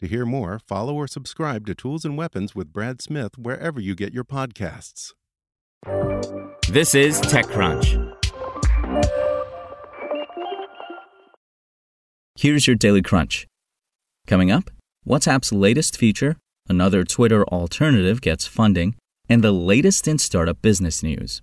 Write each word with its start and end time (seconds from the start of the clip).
To 0.00 0.06
hear 0.06 0.26
more, 0.26 0.58
follow 0.58 0.94
or 0.94 1.06
subscribe 1.06 1.66
to 1.66 1.74
Tools 1.74 2.04
and 2.04 2.18
Weapons 2.18 2.54
with 2.54 2.70
Brad 2.70 3.00
Smith 3.00 3.38
wherever 3.38 3.80
you 3.80 3.94
get 3.94 4.12
your 4.12 4.24
podcasts. 4.24 5.14
This 6.68 6.94
is 6.94 7.18
TechCrunch. 7.22 8.12
Here's 12.38 12.66
your 12.66 12.76
Daily 12.76 13.00
Crunch. 13.00 13.46
Coming 14.26 14.50
up, 14.50 14.70
WhatsApp's 15.08 15.50
latest 15.50 15.96
feature, 15.96 16.36
another 16.68 17.02
Twitter 17.02 17.44
alternative 17.44 18.20
gets 18.20 18.46
funding, 18.46 18.96
and 19.30 19.42
the 19.42 19.52
latest 19.52 20.06
in 20.06 20.18
startup 20.18 20.60
business 20.60 21.02
news. 21.02 21.40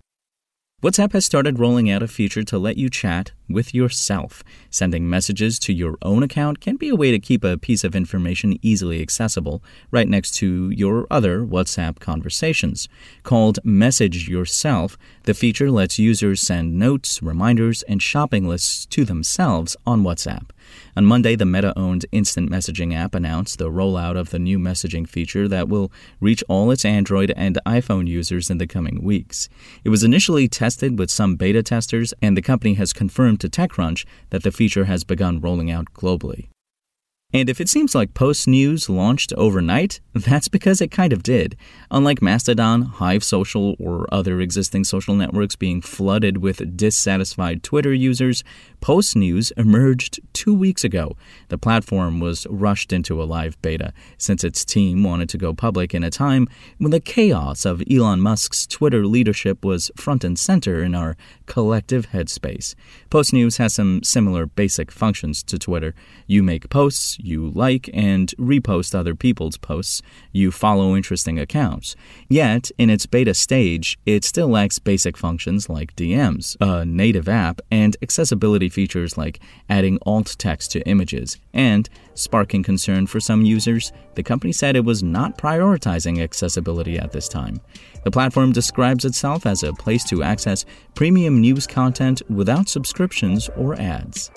WhatsApp 0.84 1.14
has 1.14 1.26
started 1.26 1.58
rolling 1.58 1.90
out 1.90 2.04
a 2.04 2.08
feature 2.08 2.44
to 2.44 2.60
let 2.60 2.78
you 2.78 2.92
chat 2.92 3.32
with 3.50 3.74
yourself. 3.74 4.44
Sending 4.70 5.10
messages 5.10 5.60
to 5.60 5.74
your 5.74 5.98
own 6.02 6.24
account 6.24 6.60
can 6.60 6.76
be 6.76 6.90
a 6.90 6.96
way 6.96 7.12
to 7.12 7.20
keep 7.20 7.44
a 7.44 7.58
piece 7.58 7.84
of 7.84 7.96
information 7.96 8.58
easily 8.62 9.02
accessible 9.02 9.64
right 9.92 10.08
next 10.08 10.32
to 10.36 10.70
your 10.70 11.08
other 11.12 11.42
WhatsApp 11.42 12.00
conversations. 12.00 12.88
Called 13.24 13.60
Message 13.64 14.28
Yourself, 14.28 14.98
the 15.24 15.34
feature 15.34 15.72
lets 15.72 16.00
users 16.00 16.42
send 16.42 16.78
notes, 16.78 17.22
reminders, 17.22 17.84
and 17.84 18.02
shopping 18.02 18.48
lists 18.48 18.86
to 18.88 19.06
themselves 19.06 19.76
on 19.86 20.04
WhatsApp. 20.04 20.50
On 20.96 21.06
Monday, 21.06 21.36
the 21.36 21.46
Meta 21.46 21.78
owned 21.78 22.06
instant 22.12 22.50
messaging 22.50 22.94
app 22.96 23.16
announced 23.16 23.58
the 23.58 23.70
rollout 23.70 24.18
of 24.18 24.30
the 24.30 24.40
new 24.40 24.60
messaging 24.60 25.08
feature 25.08 25.48
that 25.48 25.68
will 25.68 25.92
reach 26.20 26.44
all 26.48 26.72
its 26.72 26.86
Android 26.86 27.34
and 27.36 27.60
iPhone 27.66 28.08
users 28.08 28.50
in 28.50 28.60
the 28.60 28.68
coming 28.68 29.04
weeks. 29.04 29.50
It 29.84 29.90
was 29.90 30.04
initially 30.04 30.48
tested 30.48 30.98
with 31.00 31.10
some 31.12 31.36
beta 31.36 31.64
testers, 31.64 32.14
and 32.22 32.38
the 32.38 32.42
company 32.42 32.76
has 32.76 32.94
confirmed 32.94 33.33
to 33.38 33.50
TechCrunch 33.50 34.06
that 34.30 34.44
the 34.44 34.52
feature 34.52 34.86
has 34.86 35.04
begun 35.04 35.40
rolling 35.40 35.70
out 35.72 35.94
globally. 35.94 36.50
And 37.36 37.50
if 37.50 37.60
it 37.60 37.68
seems 37.68 37.96
like 37.96 38.14
Post 38.14 38.48
News 38.48 38.90
launched 38.90 39.34
overnight, 39.34 40.00
that's 40.14 40.48
because 40.48 40.82
it 40.82 40.92
kind 40.92 41.12
of 41.12 41.24
did. 41.24 41.58
Unlike 41.90 42.22
Mastodon, 42.22 42.84
Hive 42.84 43.24
Social, 43.24 43.76
or 43.80 44.08
other 44.14 44.40
existing 44.40 44.84
social 44.84 45.16
networks 45.16 45.56
being 45.56 45.82
flooded 45.82 46.38
with 46.38 46.78
dissatisfied 46.78 47.64
Twitter 47.64 47.92
users, 47.92 48.44
Post 48.82 49.16
News 49.16 49.52
emerged 49.58 50.20
two 50.34 50.54
weeks 50.54 50.84
ago. 50.84 51.16
The 51.48 51.58
platform 51.58 52.20
was 52.20 52.46
rushed 52.52 52.94
into 52.94 53.22
a 53.22 53.26
live 53.26 53.60
beta 53.64 53.94
since 54.20 54.44
its 54.44 54.64
team 54.64 55.04
wanted 55.04 55.30
to 55.30 55.38
go 55.40 55.54
public 55.54 55.96
in 55.96 56.04
a 56.04 56.12
time 56.12 56.48
when 56.78 56.92
the 56.92 57.00
chaos 57.00 57.66
of 57.66 57.82
Elon 57.90 58.20
Musk's 58.20 58.68
Twitter 58.68 59.08
leadership 59.08 59.66
was 59.66 59.90
front 59.96 60.24
and 60.24 60.38
center 60.38 60.84
in 60.84 60.94
our 60.94 61.18
collective 61.48 62.10
headspace. 62.10 62.76
Post 63.10 63.34
News 63.34 63.58
has 63.58 63.74
some 63.74 64.04
similar 64.04 64.46
basic 64.46 64.92
functions 64.92 65.42
to 65.44 65.58
Twitter. 65.58 65.96
You 66.28 66.44
make 66.44 66.70
posts, 66.70 67.18
you 67.24 67.50
like 67.52 67.90
and 67.94 68.34
repost 68.38 68.94
other 68.94 69.16
people's 69.16 69.58
posts, 69.58 70.02
you 70.32 70.52
follow 70.52 70.96
interesting 70.96 71.40
accounts. 71.40 71.96
Yet, 72.30 72.72
in 72.78 72.90
its 72.90 73.06
beta 73.06 73.34
stage, 73.34 73.98
it 74.06 74.24
still 74.24 74.48
lacks 74.48 74.80
basic 74.80 75.18
functions 75.18 75.70
like 75.70 75.96
DMs, 75.96 76.58
a 76.60 76.86
native 76.86 77.30
app, 77.30 77.62
and 77.72 77.96
accessibility 78.02 78.70
features 78.70 79.18
like 79.18 79.40
adding 79.70 79.98
alt 80.06 80.36
text 80.38 80.72
to 80.72 80.88
images. 80.88 81.38
And, 81.54 81.90
sparking 82.16 82.64
concern 82.64 83.08
for 83.08 83.20
some 83.20 83.44
users, 83.44 83.92
the 84.16 84.24
company 84.24 84.52
said 84.52 84.76
it 84.76 84.86
was 84.86 85.04
not 85.04 85.38
prioritizing 85.38 86.22
accessibility 86.22 87.00
at 87.00 87.12
this 87.12 87.28
time. 87.28 87.62
The 88.04 88.12
platform 88.12 88.52
describes 88.52 89.06
itself 89.06 89.46
as 89.46 89.64
a 89.64 89.74
place 89.74 90.04
to 90.06 90.24
access 90.24 90.66
premium 90.96 91.40
news 91.40 91.66
content 91.68 92.22
without 92.30 92.68
subscriptions 92.68 93.50
or 93.56 93.76
ads. 93.76 94.30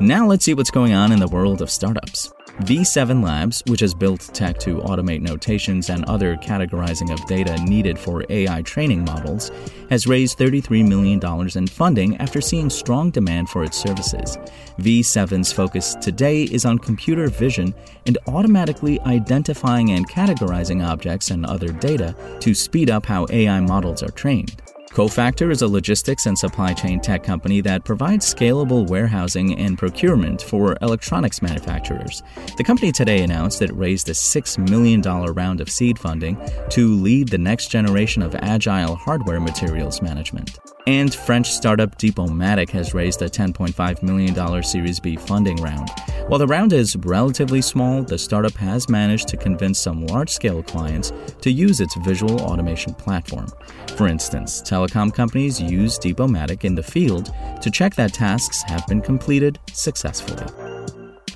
Now 0.00 0.26
let's 0.26 0.44
see 0.44 0.54
what's 0.54 0.72
going 0.72 0.92
on 0.92 1.12
in 1.12 1.20
the 1.20 1.28
world 1.28 1.62
of 1.62 1.70
startups. 1.70 2.32
V7 2.62 3.22
Labs, 3.22 3.62
which 3.66 3.80
has 3.80 3.94
built 3.94 4.28
tech 4.34 4.58
to 4.58 4.78
automate 4.78 5.20
notations 5.20 5.88
and 5.88 6.04
other 6.04 6.36
categorizing 6.36 7.12
of 7.12 7.24
data 7.26 7.56
needed 7.64 7.98
for 7.98 8.24
AI 8.28 8.62
training 8.62 9.04
models, 9.04 9.50
has 9.90 10.06
raised 10.06 10.38
$33 10.38 10.86
million 10.86 11.20
in 11.56 11.66
funding 11.66 12.16
after 12.16 12.40
seeing 12.40 12.70
strong 12.70 13.10
demand 13.10 13.48
for 13.48 13.64
its 13.64 13.76
services. 13.76 14.36
V7's 14.78 15.52
focus 15.52 15.94
today 16.00 16.42
is 16.42 16.64
on 16.64 16.78
computer 16.78 17.28
vision 17.28 17.74
and 18.06 18.18
automatically 18.26 19.00
identifying 19.00 19.92
and 19.92 20.08
categorizing 20.08 20.84
objects 20.84 21.30
and 21.30 21.46
other 21.46 21.68
data 21.68 22.14
to 22.40 22.54
speed 22.54 22.90
up 22.90 23.06
how 23.06 23.26
AI 23.30 23.60
models 23.60 24.02
are 24.02 24.10
trained. 24.10 24.60
Cofactr 24.94 25.50
is 25.50 25.60
a 25.60 25.66
logistics 25.66 26.26
and 26.26 26.38
supply 26.38 26.72
chain 26.72 27.00
tech 27.00 27.24
company 27.24 27.60
that 27.60 27.82
provides 27.82 28.32
scalable 28.32 28.88
warehousing 28.88 29.58
and 29.58 29.76
procurement 29.76 30.40
for 30.40 30.76
electronics 30.82 31.42
manufacturers. 31.42 32.22
The 32.56 32.62
company 32.62 32.92
today 32.92 33.24
announced 33.24 33.58
that 33.58 33.70
it 33.70 33.76
raised 33.76 34.08
a 34.08 34.12
$6 34.12 34.70
million 34.70 35.02
round 35.02 35.60
of 35.60 35.68
seed 35.68 35.98
funding 35.98 36.38
to 36.70 36.94
lead 36.94 37.26
the 37.26 37.38
next 37.38 37.72
generation 37.72 38.22
of 38.22 38.36
agile 38.36 38.94
hardware 38.94 39.40
materials 39.40 40.00
management. 40.00 40.60
And 40.86 41.12
French 41.12 41.50
startup 41.50 41.98
Deepomatic 41.98 42.70
has 42.70 42.94
raised 42.94 43.20
a 43.20 43.28
$10.5 43.28 44.02
million 44.04 44.62
Series 44.62 45.00
B 45.00 45.16
funding 45.16 45.56
round. 45.56 45.90
While 46.28 46.38
the 46.38 46.46
round 46.46 46.72
is 46.72 46.96
relatively 46.96 47.60
small, 47.60 48.02
the 48.02 48.16
startup 48.16 48.54
has 48.54 48.88
managed 48.88 49.28
to 49.28 49.36
convince 49.36 49.78
some 49.78 50.06
large 50.06 50.30
scale 50.30 50.62
clients 50.62 51.12
to 51.42 51.50
use 51.50 51.80
its 51.80 51.94
visual 51.96 52.40
automation 52.40 52.94
platform. 52.94 53.46
For 53.96 54.08
instance, 54.08 54.62
telecom 54.62 55.12
companies 55.12 55.60
use 55.60 55.98
Deepomatic 55.98 56.64
in 56.64 56.74
the 56.74 56.82
field 56.82 57.30
to 57.60 57.70
check 57.70 57.94
that 57.96 58.14
tasks 58.14 58.62
have 58.62 58.86
been 58.86 59.02
completed 59.02 59.58
successfully. 59.74 60.46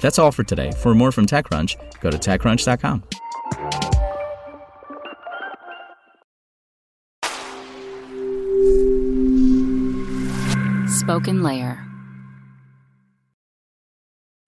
That's 0.01 0.19
all 0.19 0.33
for 0.33 0.43
today. 0.43 0.73
For 0.73 0.95
more 0.95 1.13
from 1.13 1.27
TechCrunch, 1.27 1.77
go 2.01 2.11
to 2.11 2.17
TechCrunch.com. 2.17 3.05
SpokenLayer. 10.89 11.88